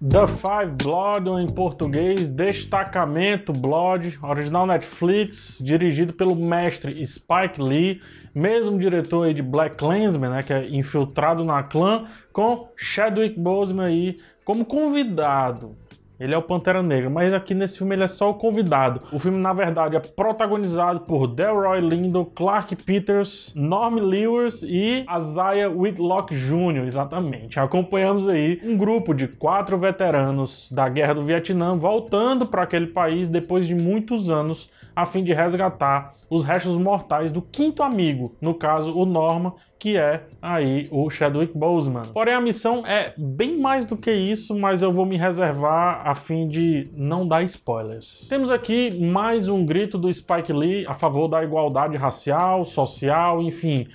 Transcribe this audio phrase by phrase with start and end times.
[0.00, 8.00] The Five Blood, ou em português, Destacamento Blood, original Netflix, dirigido pelo mestre Spike Lee,
[8.32, 14.18] mesmo diretor de Black Clansman, né, que é infiltrado na clã, com Chadwick Boseman aí
[14.44, 15.76] como convidado.
[16.18, 19.02] Ele é o Pantera Negra, mas aqui nesse filme ele é só o convidado.
[19.12, 25.70] O filme, na verdade, é protagonizado por Delroy Lindo, Clark Peters, Norm Lewis e Isaiah
[25.70, 27.60] Whitlock Jr., exatamente.
[27.60, 33.28] Acompanhamos aí um grupo de quatro veteranos da Guerra do Vietnã voltando para aquele país
[33.28, 38.54] depois de muitos anos a fim de resgatar os restos mortais do quinto amigo, no
[38.54, 42.02] caso o Norma, que é aí o Chadwick Boseman.
[42.12, 46.14] Porém a missão é bem mais do que isso, mas eu vou me reservar a
[46.14, 48.26] fim de não dar spoilers.
[48.30, 53.86] Temos aqui mais um grito do Spike Lee a favor da igualdade racial, social, enfim,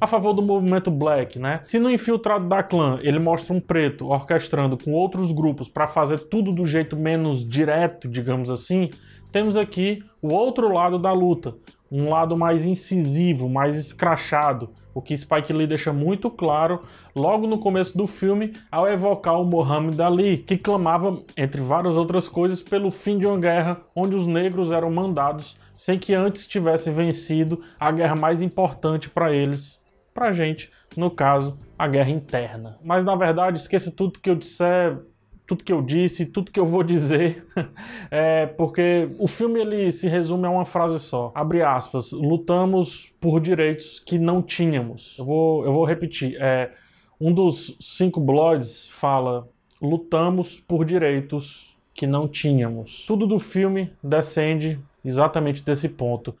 [0.00, 1.60] a favor do movimento black, né?
[1.62, 6.18] Se no infiltrado da clã ele mostra um preto orquestrando com outros grupos para fazer
[6.24, 8.90] tudo do jeito menos direto, digamos assim,
[9.30, 11.54] temos aqui o outro lado da luta,
[11.88, 16.80] um lado mais incisivo, mais escrachado, o que Spike Lee deixa muito claro
[17.14, 22.28] logo no começo do filme ao evocar o Muhammad Ali, que clamava, entre várias outras
[22.28, 26.92] coisas, pelo fim de uma guerra onde os negros eram mandados sem que antes tivessem
[26.92, 29.80] vencido a guerra mais importante para eles,
[30.14, 32.78] para a gente, no caso, a guerra interna.
[32.84, 34.98] Mas na verdade, esqueça tudo que eu disser,
[35.46, 37.46] tudo que eu disse, tudo que eu vou dizer,
[38.10, 41.32] é porque o filme ele se resume a uma frase só.
[41.34, 45.16] Abre aspas, lutamos por direitos que não tínhamos.
[45.18, 46.36] Eu vou, eu vou repetir.
[46.40, 46.72] É,
[47.20, 49.48] um dos cinco blogs fala,
[49.80, 53.04] lutamos por direitos que não tínhamos.
[53.06, 56.34] Tudo do filme descende exatamente desse ponto.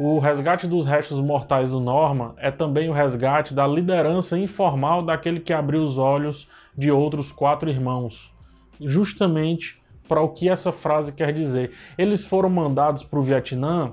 [0.00, 5.40] O resgate dos restos mortais do Norma é também o resgate da liderança informal daquele
[5.40, 6.46] que abriu os olhos
[6.76, 8.32] de outros quatro irmãos.
[8.80, 11.72] Justamente para o que essa frase quer dizer.
[11.98, 13.92] Eles foram mandados para o Vietnã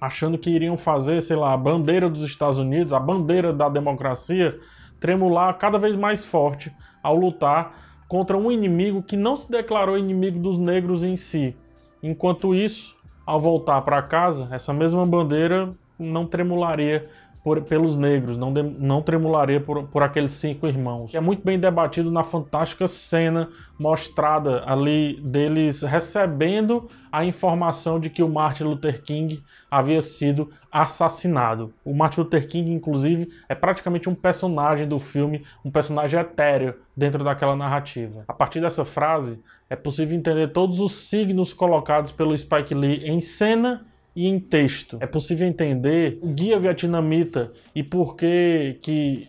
[0.00, 4.56] achando que iriam fazer, sei lá, a bandeira dos Estados Unidos, a bandeira da democracia,
[5.00, 6.72] tremular cada vez mais forte
[7.02, 7.74] ao lutar
[8.06, 11.56] contra um inimigo que não se declarou inimigo dos negros em si.
[12.00, 12.96] Enquanto isso,
[13.28, 15.68] ao voltar para casa, essa mesma bandeira
[15.98, 17.10] não tremularia
[17.48, 21.14] por, pelos negros, não, de, não tremularia por, por aqueles cinco irmãos.
[21.14, 23.48] É muito bem debatido na fantástica cena
[23.78, 31.72] mostrada ali deles recebendo a informação de que o Martin Luther King havia sido assassinado.
[31.82, 37.24] O Martin Luther King, inclusive, é praticamente um personagem do filme, um personagem etéreo dentro
[37.24, 38.24] daquela narrativa.
[38.28, 43.22] A partir dessa frase, é possível entender todos os signos colocados pelo Spike Lee em
[43.22, 43.86] cena
[44.18, 44.98] e em texto.
[45.00, 49.28] É possível entender o guia vietnamita e por que que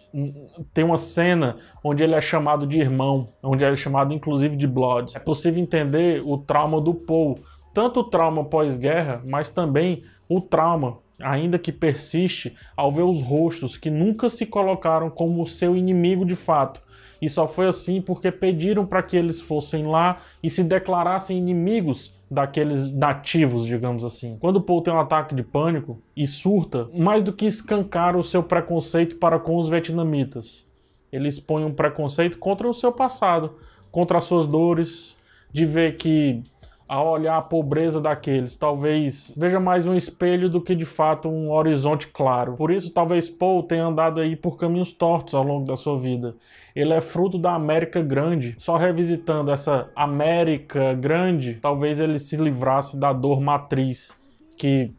[0.73, 4.65] tem uma cena onde ele é chamado de irmão, onde ele é chamado inclusive de
[4.65, 5.15] Blood.
[5.15, 7.37] É possível entender o trauma do Paul,
[7.71, 13.77] tanto o trauma pós-guerra, mas também o trauma ainda que persiste ao ver os rostos
[13.77, 16.81] que nunca se colocaram como seu inimigo de fato.
[17.21, 22.17] E só foi assim porque pediram para que eles fossem lá e se declarassem inimigos
[22.29, 24.37] daqueles nativos, digamos assim.
[24.39, 28.43] Quando Paul tem um ataque de pânico e surta, mais do que escancar o seu
[28.43, 30.67] preconceito para com os vietnamitas,
[31.11, 33.55] ele expõe um preconceito contra o seu passado,
[33.91, 35.17] contra as suas dores,
[35.51, 36.43] de ver que
[36.89, 38.57] a olhar a pobreza daqueles.
[38.57, 42.55] Talvez veja mais um espelho do que de fato um horizonte claro.
[42.55, 46.35] Por isso, talvez Paul tenha andado aí por caminhos tortos ao longo da sua vida.
[46.75, 48.55] Ele é fruto da América Grande.
[48.57, 54.17] Só revisitando essa América Grande, talvez ele se livrasse da dor matriz
[54.57, 54.91] que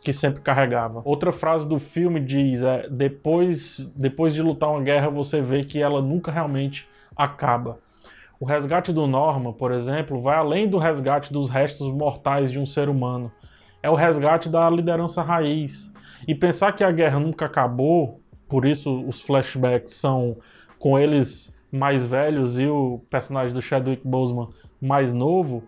[0.00, 1.02] que sempre carregava.
[1.04, 5.82] Outra frase do filme diz é depois depois de lutar uma guerra você vê que
[5.82, 7.78] ela nunca realmente acaba.
[8.40, 12.66] O resgate do Norma, por exemplo, vai além do resgate dos restos mortais de um
[12.66, 13.32] ser humano.
[13.82, 15.92] É o resgate da liderança raiz.
[16.26, 20.36] E pensar que a guerra nunca acabou, por isso os flashbacks são
[20.78, 24.48] com eles mais velhos e o personagem do Chadwick Boseman
[24.80, 25.64] mais novo,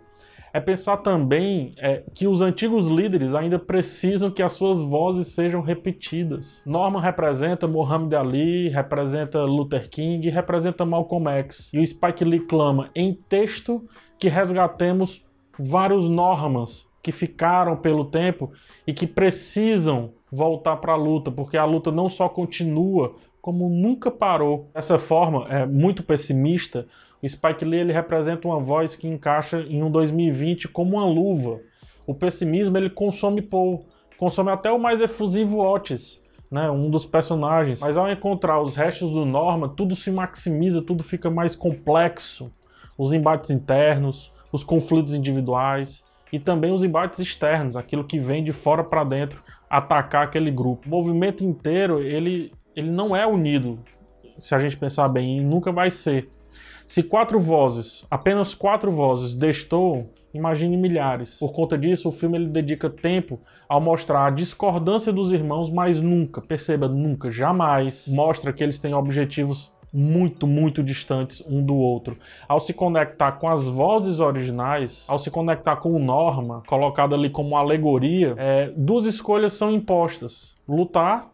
[0.52, 5.60] é pensar também é, que os antigos líderes ainda precisam que as suas vozes sejam
[5.60, 6.62] repetidas.
[6.66, 11.70] Norman representa Muhammad Ali, representa Luther King, representa Malcolm X.
[11.72, 13.84] E o Spike Lee clama em texto
[14.18, 18.50] que resgatemos vários Normans que ficaram pelo tempo
[18.86, 24.10] e que precisam voltar para a luta, porque a luta não só continua, como nunca
[24.10, 24.70] parou.
[24.74, 26.86] Dessa forma, é muito pessimista,
[27.22, 31.60] o Spike Lee ele representa uma voz que encaixa em um 2020 como uma luva.
[32.06, 33.84] O pessimismo ele consome Paul,
[34.18, 36.20] consome até o mais efusivo Otis,
[36.50, 37.80] né, um dos personagens.
[37.80, 42.50] Mas ao encontrar os restos do Norma, tudo se maximiza, tudo fica mais complexo.
[42.98, 46.02] Os embates internos, os conflitos individuais
[46.32, 50.86] e também os embates externos, aquilo que vem de fora para dentro atacar aquele grupo.
[50.86, 53.78] O movimento inteiro, ele, ele não é unido,
[54.38, 56.28] se a gente pensar bem, e nunca vai ser.
[56.90, 61.38] Se quatro vozes, apenas quatro vozes destoam, imagine milhares.
[61.38, 63.38] Por conta disso, o filme ele dedica tempo
[63.68, 68.92] ao mostrar a discordância dos irmãos, mas nunca, perceba, nunca, jamais mostra que eles têm
[68.92, 72.18] objetivos muito, muito distantes um do outro.
[72.48, 77.30] Ao se conectar com as vozes originais, ao se conectar com o Norma, colocado ali
[77.30, 81.30] como alegoria, é, duas escolhas são impostas: lutar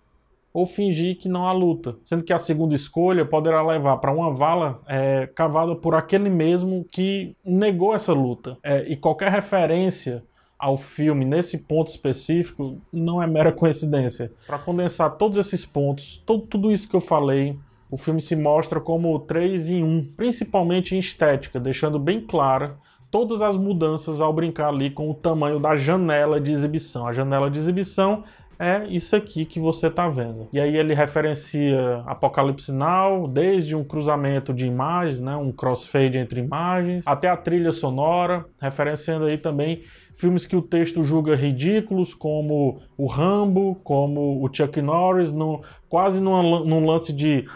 [0.56, 4.32] ou fingir que não há luta, sendo que a segunda escolha poderá levar para uma
[4.32, 8.56] vala é, cavada por aquele mesmo que negou essa luta.
[8.62, 10.24] É, e qualquer referência
[10.58, 14.32] ao filme nesse ponto específico não é mera coincidência.
[14.46, 17.58] Para condensar todos esses pontos, todo, tudo isso que eu falei,
[17.90, 22.78] o filme se mostra como 3 em 1, principalmente em estética, deixando bem clara
[23.10, 27.06] todas as mudanças ao brincar ali com o tamanho da janela de exibição.
[27.06, 28.24] A janela de exibição
[28.58, 30.48] é isso aqui que você está vendo.
[30.52, 36.40] E aí ele referencia Apocalipse Now, desde um cruzamento de imagens, né, um crossfade entre
[36.40, 39.82] imagens, até a trilha sonora, referenciando aí também
[40.16, 46.20] filmes que o texto julga ridículos, como o Rambo, como o Chuck Norris, no, quase
[46.20, 47.46] numa, num lance de...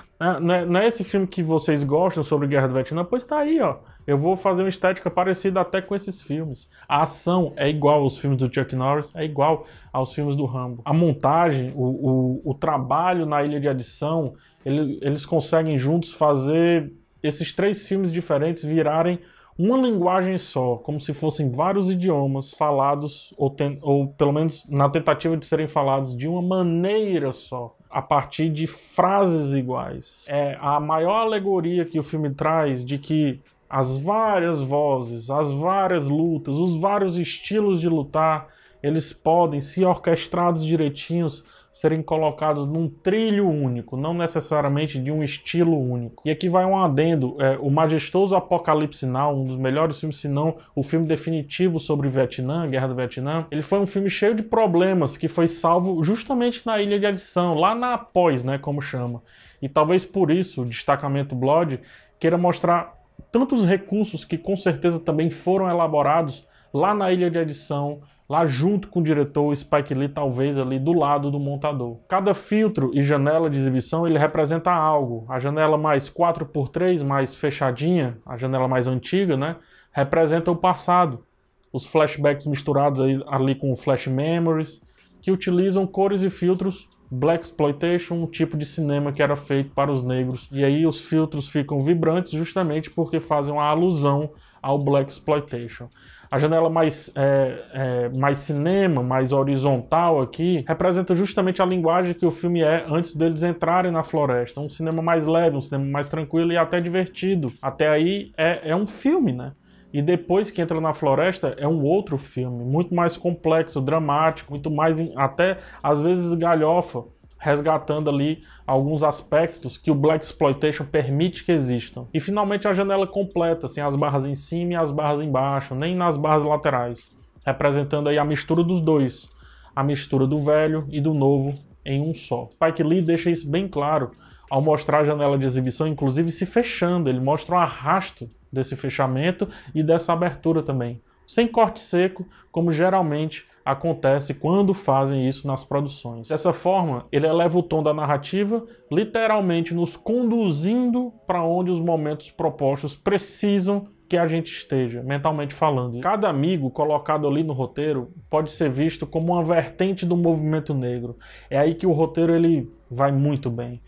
[0.40, 3.04] Né, não é esse filme que vocês gostam sobre Guerra do Vietnã?
[3.04, 3.78] Pois tá aí, ó
[4.10, 6.68] eu vou fazer uma estética parecida até com esses filmes.
[6.88, 10.82] A ação é igual aos filmes do Chuck Norris, é igual aos filmes do Rambo.
[10.84, 14.34] A montagem, o, o, o trabalho na ilha de adição,
[14.64, 16.92] ele, eles conseguem juntos fazer
[17.22, 19.20] esses três filmes diferentes virarem
[19.62, 24.88] uma linguagem só, como se fossem vários idiomas falados, ou, ten, ou pelo menos na
[24.88, 30.24] tentativa de serem falados de uma maneira só a partir de frases iguais.
[30.26, 36.08] É a maior alegoria que o filme traz de que as várias vozes, as várias
[36.08, 38.48] lutas, os vários estilos de lutar,
[38.82, 45.78] eles podem, se orquestrados direitinhos, serem colocados num trilho único, não necessariamente de um estilo
[45.78, 46.22] único.
[46.26, 50.28] E aqui vai um adendo: é, o majestoso Apocalipse Now, um dos melhores filmes, se
[50.28, 54.42] não o filme definitivo sobre Vietnã, Guerra do Vietnã, ele foi um filme cheio de
[54.42, 59.22] problemas que foi salvo justamente na ilha de adição, lá na pós, né, como chama.
[59.62, 61.80] E talvez por isso o destacamento Blood
[62.18, 62.98] queira mostrar
[63.30, 68.86] tantos recursos que com certeza também foram elaborados lá na ilha de edição, lá junto
[68.86, 71.98] com o diretor Spike Lee, talvez ali do lado do montador.
[72.08, 75.26] Cada filtro e janela de exibição ele representa algo.
[75.28, 79.56] A janela mais 4x3, mais fechadinha, a janela mais antiga, né,
[79.90, 81.24] representa o passado.
[81.72, 84.80] Os flashbacks misturados aí, ali com flash memories,
[85.20, 89.90] que utilizam cores e filtros Black Exploitation, um tipo de cinema que era feito para
[89.90, 90.48] os negros.
[90.52, 94.30] E aí os filtros ficam vibrantes justamente porque fazem uma alusão
[94.62, 95.88] ao Black Exploitation.
[96.30, 102.24] A janela mais, é, é, mais cinema, mais horizontal aqui, representa justamente a linguagem que
[102.24, 104.60] o filme é antes deles entrarem na floresta.
[104.60, 107.52] Um cinema mais leve, um cinema mais tranquilo e até divertido.
[107.60, 109.52] Até aí é, é um filme, né?
[109.92, 114.70] E depois que entra na floresta é um outro filme, muito mais complexo, dramático, muito
[114.70, 117.04] mais até às vezes galhofa,
[117.38, 122.06] resgatando ali alguns aspectos que o black exploitation permite que existam.
[122.14, 125.96] E finalmente a janela completa, sem as barras em cima e as barras embaixo, nem
[125.96, 127.08] nas barras laterais,
[127.44, 129.28] representando aí a mistura dos dois,
[129.74, 132.48] a mistura do velho e do novo em um só.
[132.52, 134.10] Spike Lee deixa isso bem claro
[134.50, 139.48] ao mostrar a janela de exibição, inclusive se fechando, ele mostra o arrasto desse fechamento
[139.74, 146.28] e dessa abertura também, sem corte seco, como geralmente acontece quando fazem isso nas produções.
[146.28, 152.30] Dessa forma, ele eleva o tom da narrativa, literalmente nos conduzindo para onde os momentos
[152.30, 156.00] propostos precisam que a gente esteja, mentalmente falando.
[156.00, 161.16] Cada amigo colocado ali no roteiro pode ser visto como uma vertente do movimento negro.
[161.48, 163.80] É aí que o roteiro ele vai muito bem.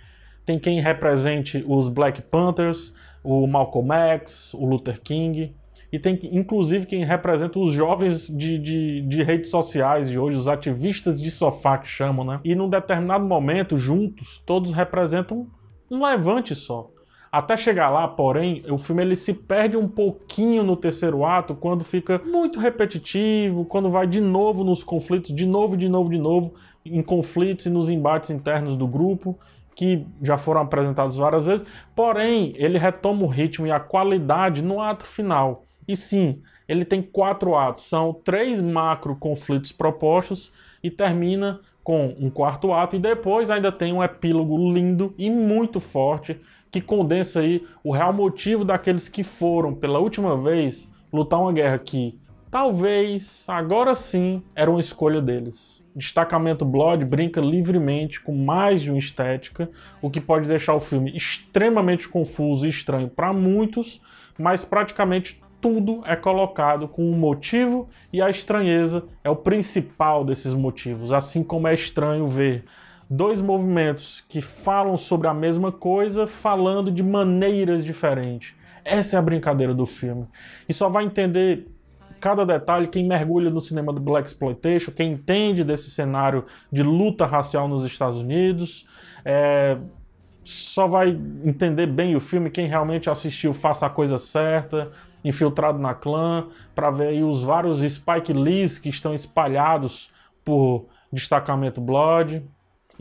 [0.47, 5.55] Tem quem represente os Black Panthers, o Malcolm X, o Luther King,
[5.93, 10.49] e tem inclusive quem representa os jovens de, de, de, redes sociais de hoje, os
[10.49, 12.41] ativistas de sofá que chamam, né?
[12.43, 15.47] E num determinado momento, juntos, todos representam
[15.91, 16.91] um levante só.
[17.31, 21.83] Até chegar lá, porém, o filme ele se perde um pouquinho no terceiro ato, quando
[21.83, 26.53] fica muito repetitivo, quando vai de novo nos conflitos, de novo, de novo, de novo,
[26.85, 29.39] em conflitos e nos embates internos do grupo,
[29.75, 34.81] que já foram apresentados várias vezes, porém ele retoma o ritmo e a qualidade no
[34.81, 35.65] ato final.
[35.87, 40.53] E sim, ele tem quatro atos, são três macro conflitos propostos
[40.83, 45.81] e termina com um quarto ato e depois ainda tem um epílogo lindo e muito
[45.81, 51.53] forte que condensa aí o real motivo daqueles que foram pela última vez lutar uma
[51.53, 52.19] guerra que
[52.51, 55.82] talvez agora sim era uma escolha deles.
[55.95, 59.71] Destacamento Blood brinca livremente com mais de uma estética,
[60.01, 64.01] o que pode deixar o filme extremamente confuso e estranho para muitos,
[64.39, 70.55] mas praticamente tudo é colocado com um motivo e a estranheza é o principal desses
[70.55, 72.65] motivos, assim como é estranho ver
[73.09, 78.55] dois movimentos que falam sobre a mesma coisa falando de maneiras diferentes.
[78.85, 80.27] Essa é a brincadeira do filme.
[80.69, 81.69] E só vai entender
[82.23, 87.27] cada detalhe quem mergulha no cinema do Black Exploitation, quem entende desse cenário de luta
[87.27, 88.87] racial nos Estados Unidos.
[89.25, 89.77] É,
[90.45, 91.09] só vai
[91.45, 94.93] entender bem o filme quem realmente assistiu Faça a Coisa Certa,
[95.25, 100.09] infiltrado na clã, para ver os vários Spike Lees que estão espalhados
[100.45, 102.45] por destacamento Blood,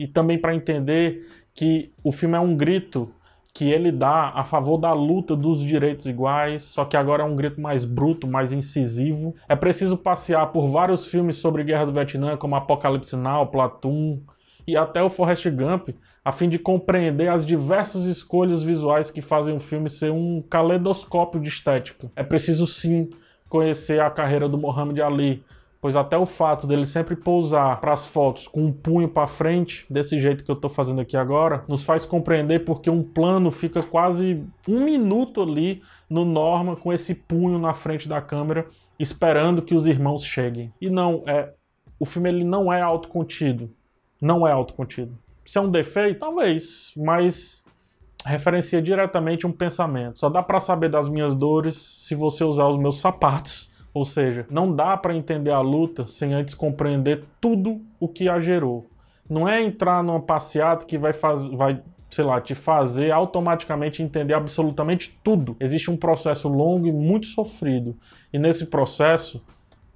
[0.00, 3.14] e também para entender que o filme é um grito
[3.54, 7.36] que ele dá a favor da luta dos direitos iguais, só que agora é um
[7.36, 9.34] grito mais bruto, mais incisivo.
[9.46, 14.20] É preciso passear por vários filmes sobre Guerra do Vietnã, como Apocalipse Now, Platoon
[14.66, 15.90] e até o Forrest Gump,
[16.24, 21.40] a fim de compreender as diversas escolhas visuais que fazem o filme ser um caleidoscópio
[21.40, 22.10] de estética.
[22.16, 23.10] É preciso sim
[23.48, 25.44] conhecer a carreira do Muhammad Ali,
[25.82, 29.84] pois até o fato dele sempre pousar para as fotos com um punho para frente,
[29.90, 33.82] desse jeito que eu estou fazendo aqui agora, nos faz compreender porque um plano fica
[33.82, 38.64] quase um minuto ali no Norma com esse punho na frente da câmera,
[38.96, 40.72] esperando que os irmãos cheguem.
[40.80, 41.52] E não, é
[41.98, 43.68] o filme ele não é autocontido,
[44.20, 45.18] não é autocontido.
[45.44, 47.64] Se é um defeito, talvez, mas
[48.24, 50.20] referencia diretamente um pensamento.
[50.20, 53.71] Só dá para saber das minhas dores se você usar os meus sapatos.
[53.94, 58.40] Ou seja, não dá para entender a luta sem antes compreender tudo o que a
[58.40, 58.86] gerou.
[59.28, 61.44] Não é entrar numa passeata que vai, faz...
[61.46, 65.56] vai sei lá, te fazer automaticamente entender absolutamente tudo.
[65.58, 67.96] Existe um processo longo e muito sofrido.
[68.30, 69.42] E nesse processo,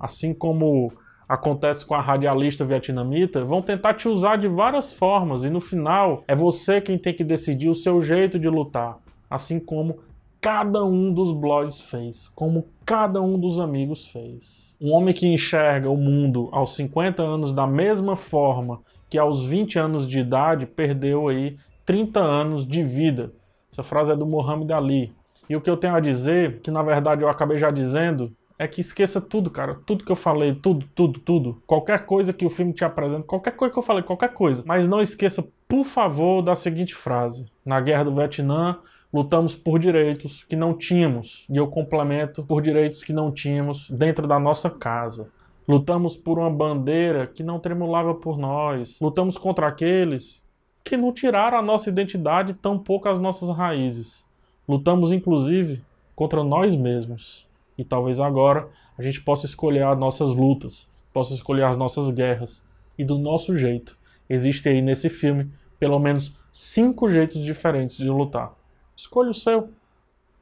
[0.00, 0.91] assim como
[1.29, 6.25] acontece com a radialista vietnamita, vão tentar te usar de várias formas e no final
[6.26, 8.99] é você quem tem que decidir o seu jeito de lutar,
[9.29, 9.99] assim como
[10.40, 14.76] cada um dos blogs fez, como cada um dos amigos fez.
[14.81, 19.78] Um homem que enxerga o mundo aos 50 anos da mesma forma que aos 20
[19.78, 23.33] anos de idade perdeu aí 30 anos de vida.
[23.71, 25.12] Essa frase é do Muhammad Ali.
[25.49, 28.66] E o que eu tenho a dizer, que na verdade eu acabei já dizendo, é
[28.66, 29.78] que esqueça tudo, cara.
[29.86, 31.62] Tudo que eu falei, tudo, tudo, tudo.
[31.66, 34.62] Qualquer coisa que o filme te apresenta, qualquer coisa que eu falei, qualquer coisa.
[34.66, 38.78] Mas não esqueça, por favor, da seguinte frase: Na guerra do Vietnã,
[39.12, 41.46] lutamos por direitos que não tínhamos.
[41.50, 45.28] E eu complemento por direitos que não tínhamos dentro da nossa casa.
[45.68, 48.98] Lutamos por uma bandeira que não tremulava por nós.
[49.00, 50.42] Lutamos contra aqueles
[50.84, 54.25] que não tiraram a nossa identidade, tampouco as nossas raízes.
[54.68, 55.82] Lutamos, inclusive,
[56.14, 57.46] contra nós mesmos.
[57.76, 62.62] E talvez agora a gente possa escolher as nossas lutas, possa escolher as nossas guerras.
[62.99, 63.99] E do nosso jeito.
[64.28, 68.54] Existe aí nesse filme pelo menos cinco jeitos diferentes de lutar.
[68.97, 69.71] Escolha o seu.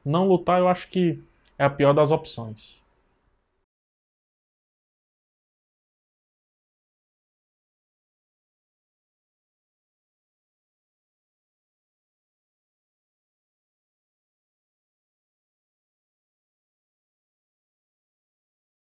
[0.04, 1.20] Não lutar, eu acho que
[1.58, 2.83] é a pior das opções.